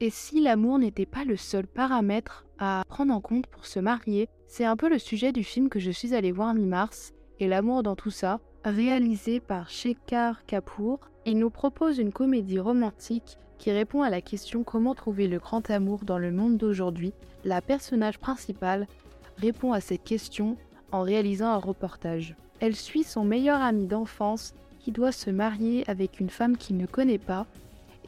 [0.00, 4.28] Et si l'amour n'était pas le seul paramètre à prendre en compte pour se marier,
[4.46, 7.82] c'est un peu le sujet du film que je suis allée voir mi-mars, et l'amour
[7.82, 10.98] dans tout ça, réalisé par Shekhar Kapoor.
[11.24, 15.70] Il nous propose une comédie romantique qui répond à la question comment trouver le grand
[15.70, 17.14] amour dans le monde d'aujourd'hui.
[17.44, 18.86] La personnage principale
[19.38, 20.58] répond à cette question
[20.92, 22.36] en réalisant un reportage.
[22.60, 26.86] Elle suit son meilleur ami d'enfance qui doit se marier avec une femme qu'il ne
[26.86, 27.46] connaît pas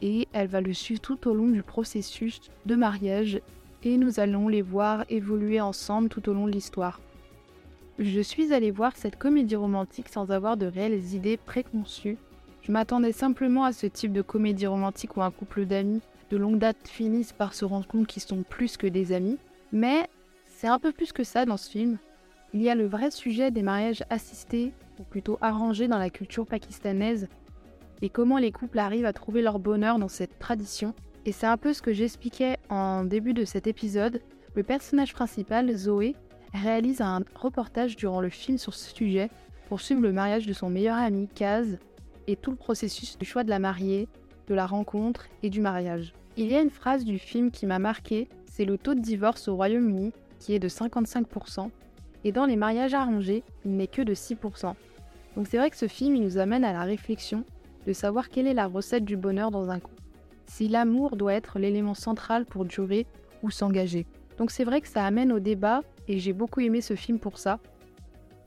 [0.01, 3.41] et elle va le suivre tout au long du processus de mariage
[3.83, 6.99] et nous allons les voir évoluer ensemble tout au long de l'histoire.
[7.97, 12.17] Je suis allée voir cette comédie romantique sans avoir de réelles idées préconçues.
[12.61, 16.59] Je m'attendais simplement à ce type de comédie romantique où un couple d'amis de longue
[16.59, 19.37] date finissent par se rendre compte qu'ils sont plus que des amis.
[19.71, 20.07] Mais
[20.47, 21.97] c'est un peu plus que ça dans ce film.
[22.53, 26.45] Il y a le vrai sujet des mariages assistés, ou plutôt arrangés dans la culture
[26.45, 27.27] pakistanaise,
[28.01, 30.93] et comment les couples arrivent à trouver leur bonheur dans cette tradition.
[31.25, 34.21] Et c'est un peu ce que j'expliquais en début de cet épisode.
[34.55, 36.15] Le personnage principal, Zoé,
[36.53, 39.29] réalise un reportage durant le film sur ce sujet
[39.67, 41.77] pour suivre le mariage de son meilleur ami, Kaz,
[42.27, 44.07] et tout le processus du choix de la mariée,
[44.47, 46.13] de la rencontre et du mariage.
[46.37, 49.47] Il y a une phrase du film qui m'a marqué, c'est le taux de divorce
[49.47, 51.69] au Royaume-Uni, qui est de 55%,
[52.23, 54.73] et dans les mariages arrangés, il n'est que de 6%.
[55.35, 57.43] Donc c'est vrai que ce film, il nous amène à la réflexion
[57.85, 60.01] de savoir quelle est la recette du bonheur dans un couple.
[60.45, 63.05] Si l'amour doit être l'élément central pour durer
[63.43, 64.05] ou s'engager.
[64.37, 67.37] Donc c'est vrai que ça amène au débat et j'ai beaucoup aimé ce film pour
[67.37, 67.59] ça.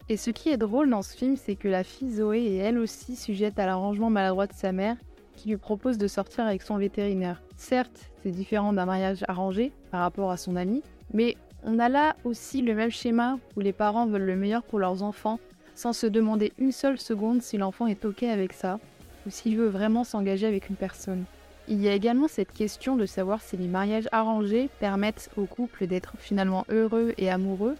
[0.09, 2.79] Et ce qui est drôle dans ce film, c'est que la fille Zoé est elle
[2.79, 4.97] aussi sujette à l'arrangement maladroit de sa mère
[5.37, 7.43] qui lui propose de sortir avec son vétérinaire.
[7.57, 12.17] Certes, c'est différent d'un mariage arrangé par rapport à son ami, mais on a là
[12.25, 15.39] aussi le même schéma où les parents veulent le meilleur pour leurs enfants
[15.75, 18.79] sans se demander une seule seconde si l'enfant est OK avec ça
[19.27, 21.25] ou s'il veut vraiment s'engager avec une personne.
[21.69, 25.87] Il y a également cette question de savoir si les mariages arrangés permettent au couple
[25.87, 27.77] d'être finalement heureux et amoureux.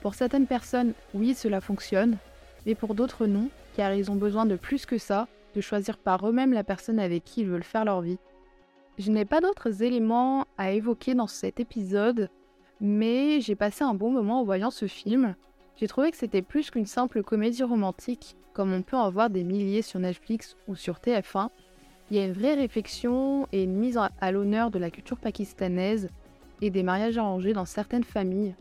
[0.00, 2.16] Pour certaines personnes, oui, cela fonctionne,
[2.64, 6.26] mais pour d'autres non, car ils ont besoin de plus que ça, de choisir par
[6.26, 8.18] eux-mêmes la personne avec qui ils veulent faire leur vie.
[8.98, 12.30] Je n'ai pas d'autres éléments à évoquer dans cet épisode,
[12.80, 15.34] mais j'ai passé un bon moment en voyant ce film.
[15.76, 19.44] J'ai trouvé que c'était plus qu'une simple comédie romantique, comme on peut en voir des
[19.44, 21.48] milliers sur Netflix ou sur TF1.
[22.10, 26.08] Il y a une vraie réflexion et une mise à l'honneur de la culture pakistanaise
[26.60, 28.54] et des mariages arrangés dans certaines familles.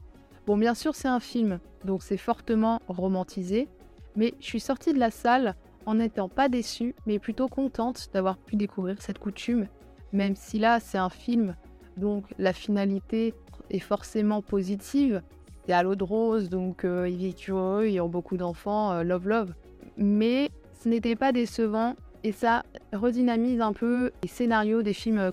[0.46, 3.68] Bon, bien sûr, c'est un film, donc c'est fortement romantisé,
[4.16, 5.56] mais je suis sortie de la salle
[5.86, 9.68] en n'étant pas déçue, mais plutôt contente d'avoir pu découvrir cette coutume,
[10.12, 11.56] même si là, c'est un film,
[11.98, 13.34] donc la finalité
[13.70, 15.22] est forcément positive.
[15.66, 19.04] C'est à l'eau de rose, donc euh, il vit heureux, ils ont beaucoup d'enfants, euh,
[19.04, 19.54] love love.
[20.00, 20.50] Mais
[20.82, 25.32] ce n'était pas décevant et ça redynamise un peu les scénarios des films euh,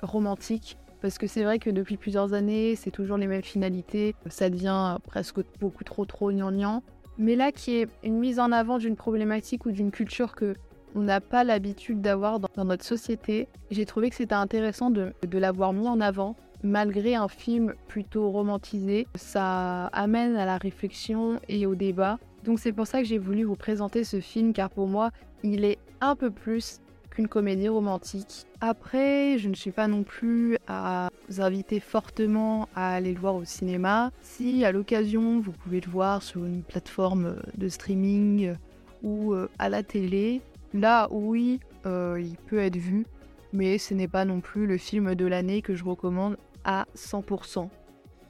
[0.00, 0.78] romantiques.
[1.02, 4.14] Parce que c'est vrai que depuis plusieurs années, c'est toujours les mêmes finalités.
[4.28, 6.82] Ça devient presque beaucoup trop trop gnangnan.
[7.18, 10.54] Mais là, qui est une mise en avant d'une problématique ou d'une culture que
[10.94, 15.74] on n'a pas l'habitude d'avoir dans, notre société, j'ai trouvé que c'était intéressant de l'avoir
[15.74, 21.74] mis en avant malgré un film plutôt romantisé, ça amène à la réflexion et au
[21.74, 22.18] débat.
[22.46, 25.10] Donc c'est pour ça que j'ai voulu vous présenter ce film car pour moi,
[25.42, 26.80] il est un peu plus
[27.10, 28.46] qu'une comédie romantique.
[28.60, 33.34] Après, je ne suis pas non plus à vous inviter fortement à aller le voir
[33.34, 34.12] au cinéma.
[34.22, 38.54] Si à l'occasion, vous pouvez le voir sur une plateforme de streaming
[39.02, 40.40] ou euh, à la télé,
[40.72, 43.04] là oui, euh, il peut être vu
[43.52, 47.68] mais ce n'est pas non plus le film de l'année que je recommande à 100%.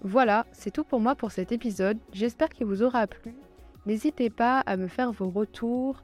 [0.02, 1.98] Voilà, c'est tout pour moi pour cet épisode.
[2.12, 3.34] J'espère qu'il vous aura plu.
[3.86, 6.02] N'hésitez pas à me faire vos retours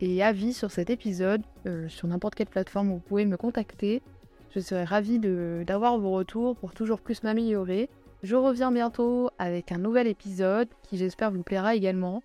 [0.00, 4.02] et avis sur cet épisode euh, sur n'importe quelle plateforme vous pouvez me contacter.
[4.54, 7.90] Je serai ravie d'avoir vos retours pour toujours plus m'améliorer.
[8.22, 12.22] Je reviens bientôt avec un nouvel épisode qui j'espère vous plaira également.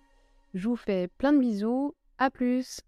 [0.54, 1.92] Je vous fais plein de bisous.
[2.18, 2.80] À plus